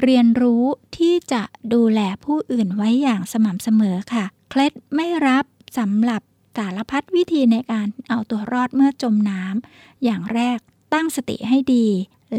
[0.04, 0.64] เรียนรู้
[0.98, 1.44] ที่จะ
[1.74, 5.46] ดูแลผู้อื่นไว้อย่างสม่ำเสมอค่ะ เคล็ดไม่รับ
[5.78, 6.22] สำหรับ
[6.58, 10.60] สารพัดวิธีในการเอาตัวรอดเมื่อจมน้ำอย่างแรก
[10.94, 11.88] ตั้งสติให้ดี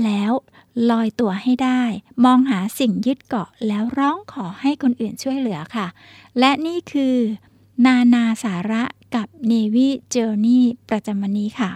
[0.04, 0.32] แล้ว
[0.90, 1.82] ลอยตัวให้ได้
[2.24, 5.86] มองหาสิ่งยึดเกาะแล้วร้องขอให้คนอื่นช่วยเหลือค่ะ
[6.38, 7.16] และนี่คือ
[7.86, 8.82] นานาสาระ
[9.14, 11.70] กับ Navy Journey ประจำวันนี้ค่ะ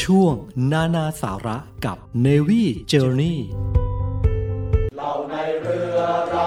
[0.00, 0.34] ช่วง
[0.72, 2.62] นานาสาระกับ Navy
[2.92, 3.36] Journey
[4.96, 5.98] เราในเรือ
[6.30, 6.46] เรา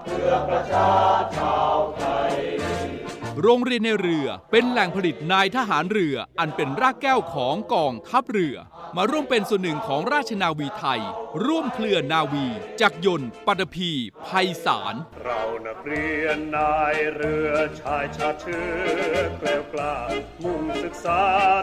[3.41, 8.55] โรงเรียนในเรือเป็นแหล่งผลิตนายทหารเรืออันเป็นรากแก้วของกองทัพเรือ
[8.95, 11.01] มาร่วมเป็นส่วนหนึ่งของราชนาวีไทย
[11.45, 12.45] ร่วมเคลือนนาวี
[12.81, 13.91] จักรยนต์ปัตภี
[14.25, 18.65] ภัยสาร เรานักเรียนนายเรือชายชาเชื้
[19.11, 19.97] อแกล้วกล้า
[20.43, 21.21] มุ่งศึกษา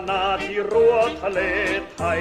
[0.08, 1.40] นาที่รั้วทะเล
[1.92, 2.20] ไทย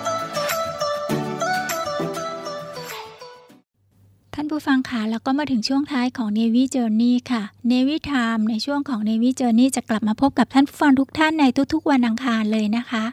[4.51, 13.03] ผู้ฟังคะแล้วก็มาถึงช่วงท้ายของ Navy Journey ค่ะ Navy Time ในช่วงของ Navy Journey จะกลับมาพบกับท่านผู้ฟังทุกท่านในทุกๆ วันอังคารเลยนะคะ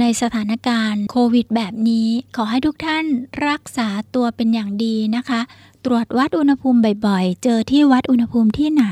[0.00, 3.04] ในสถานการณ์โควิดแบบนี้ ขอให้ทุกท่าน
[3.48, 5.40] รักษาตัวเป็นอย่างดีนะคะ
[5.84, 8.86] ตรวจวัดอุณหภูมิบ่อยๆ เจอที่วัดอุณหภูมิที่ไหน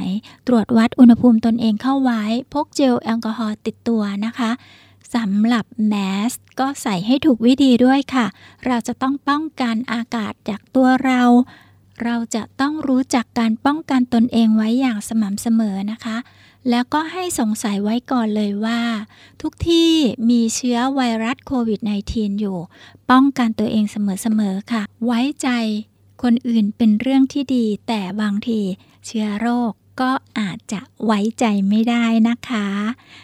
[0.49, 2.23] ตรวจวัดอุณหภูมิตนเองเข้าไว้
[2.55, 4.51] พกเจลแอลกอฮอล์ติดตัวนะคะ
[5.15, 5.95] สำหรับแม
[6.31, 8.27] สก็ใส่ให้ถูกวิธีด้วยค่ะ
[8.67, 11.23] เราจะต้องป้องกันอากาศจากตัวเรา
[12.05, 16.17] เราจะต้องรู้จักการป้องกันตนเองไว้อย่างสม่ำเสมอนะคะ
[16.71, 18.81] แล้วก็ให้สงสัยไว้ก่อนเลยว่า
[19.43, 19.91] ทุกที่
[20.31, 21.81] มีเชื้อไวรัสโควิด
[22.11, 22.59] -19 อยู่
[23.11, 25.49] ป้องกันตัวเองเสมอๆค่ะ ไว้ใจ
[26.23, 28.61] คนอื่นเป็นเรื่องที่ดี แต่บางที
[29.07, 32.67] เชื้อโรค ก็อาจจะไว้ใจไม่ได้นะคะ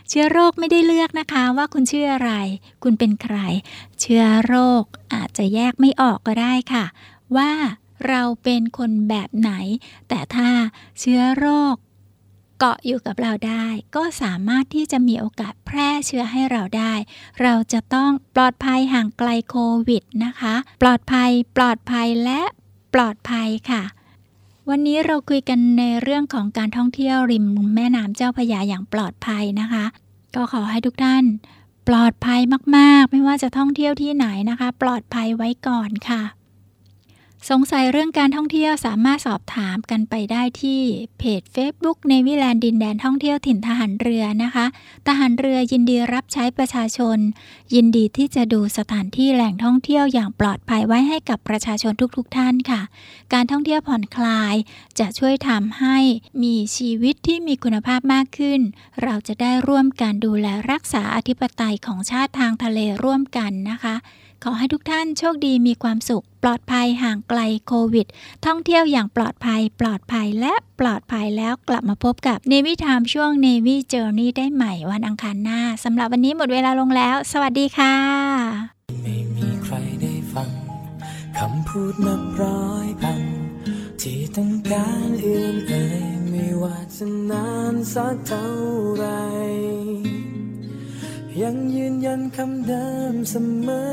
[0.09, 2.33] เชื้อโรคไม่ได้เลือกนะคะ ว่าคุณชื่ออะไร
[2.83, 3.37] คุณเป็นใคร
[4.01, 6.85] เชื้อโรคอาจจะแยกไม่ออกก็ได้ค่ะ
[7.37, 7.53] ว่า
[8.09, 9.51] เราเป็นคนแบบไหน
[10.09, 10.49] แต่ถ้า
[11.01, 11.75] เชื้อโรค
[12.59, 13.66] เกาะอยู่กับเราได้
[13.97, 16.95] ก็สามารถที่จะมีโอกาสแพร่เชื้อให้เราได้
[17.43, 19.57] เราจะต้องปลอดภัยห่างไกลโค
[19.89, 22.43] วิดนะคะ ปลอดภัย ปลอดภัยและ
[22.95, 23.83] ปลอดภัยค่ะ
[24.70, 29.84] วันนี้เราคุยกันในเรื่องของการท่องเที่ยวริมแม่น้ำเจ้าพยาอย่างปลอดภัยนะคะ
[30.34, 31.24] ก็ขอให้ทุกท่าน
[31.88, 32.40] ปลอดภัย
[32.76, 36.22] มากๆ ไม่ว่าจะท่องเที่ยวที่ไหนนะคะ ปลอดภัยไว้ก่อนค่ะ
[37.51, 40.80] สงสัยเรื่องการท่องเที่ยวสามารถสอบถามกันไปได้ที่
[41.18, 44.66] เพจ Facebook ในวิแลนด์ดินแดนท่องเที่ยวถิ่นทหารเรือนะคะ
[45.07, 47.18] ทหารเรือยินดีรับใช้ประชาชน
[47.74, 52.82] ยินดีที่จะดูสถานที่แหล่งท่องเที่ยวอย่างปลอดภัยไว้ให้กับประชาชนทุกๆทท่านค่ะ
[53.32, 54.55] การท่องเที่ยวผ่อนคลาย
[54.99, 55.99] จะช่วยทำให้
[56.42, 58.61] มีชีวิตที่มีคุณภาพมากขึ้น
[59.03, 63.97] เราจะได้ร่วมกันดูแลรักษาอธิปไตยของชาติทางทะเลร่วมกันนะคะ
[64.47, 68.07] ขอให้ทุกท่านโชคดีมีความสุข ปลอดภัยห่างไกลโควิด
[68.47, 77.95] ท่องเที่ยวอย่างปลอดภัย ปลอดภัยและปลอดภัยแล้วกลับมาพบกับ Navy Time ช่วง Navy Journey ได้ใหม่วันอังคารหน้าสำหรับวันนี้หมดเวลาลงแล้ว สวัสดีค่ะ
[79.03, 80.51] ไม่มีใครได้ฟัง
[81.38, 83.22] คำพูดนับร้อยพัน
[84.01, 88.49] ที่ต้องการเอื่นเอ่ยไม่ว่าจะนานสักเท่า
[88.97, 89.05] ไหร
[91.43, 93.35] ยังยืนยันคำเดิมเส
[93.66, 93.87] มอ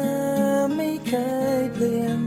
[0.76, 1.14] ไม่เค
[1.60, 2.20] ยเปลี่ยน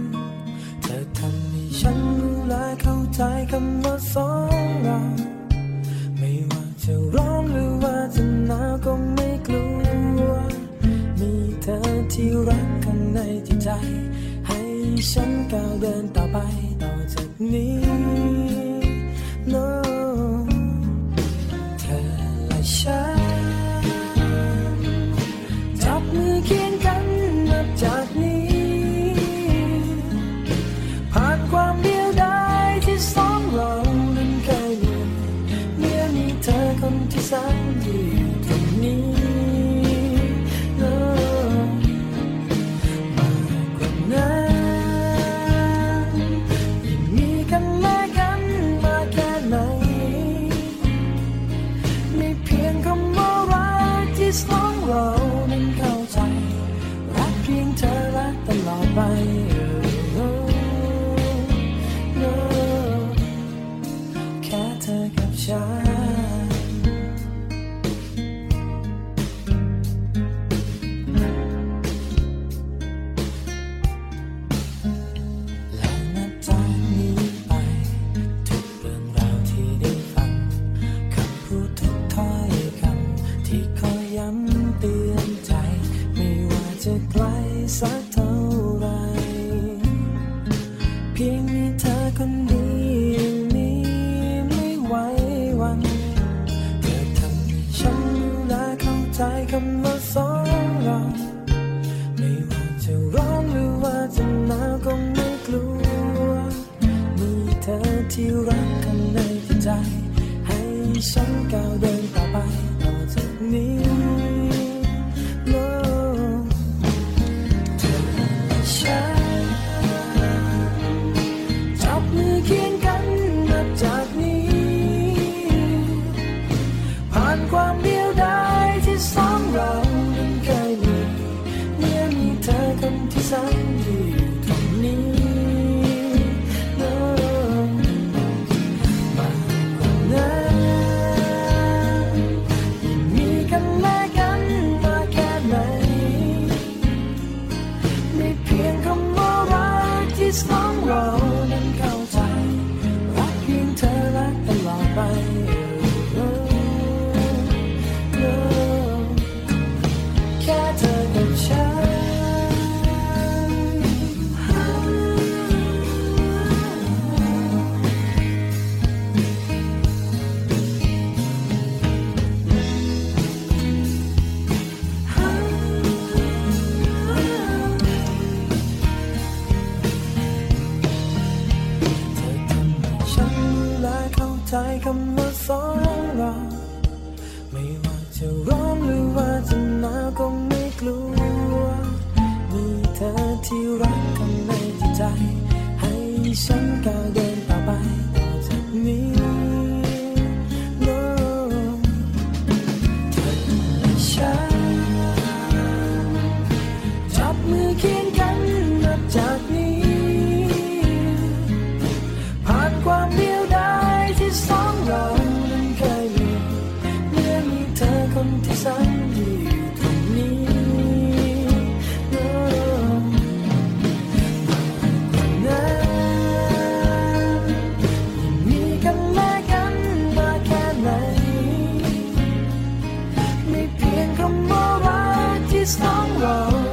[234.24, 236.63] เพียงคำ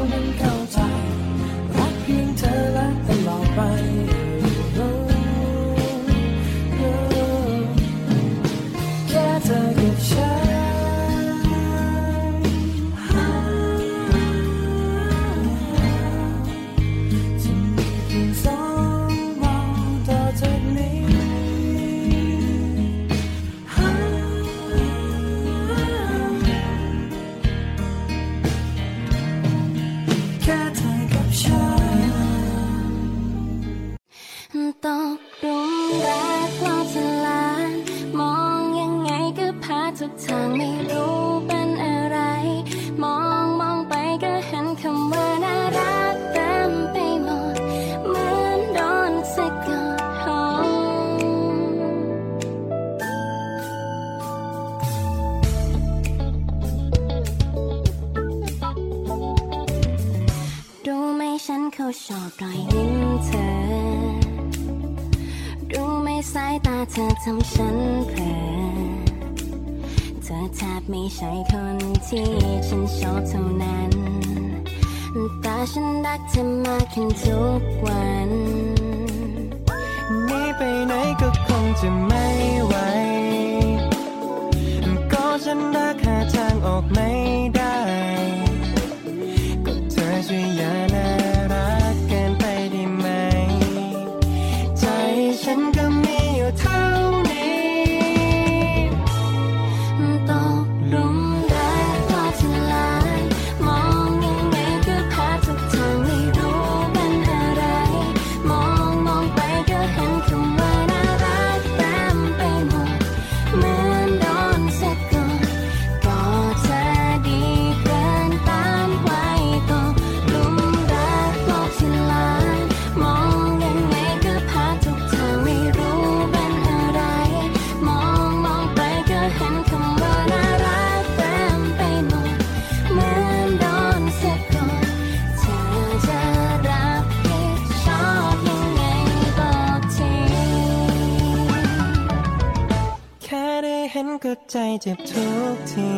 [144.25, 145.93] ก็ใจเจ็บทุกที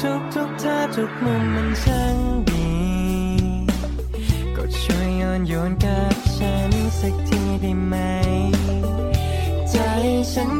[0.00, 2.16] ทุกทุกท่าทุกมุมมันช่าง
[2.48, 2.70] ดี
[4.56, 7.94] ก็ช่วยโยนโยนกับฉันสักทีได้ไหม
[9.70, 9.76] ใจ
[10.32, 10.50] ฉัน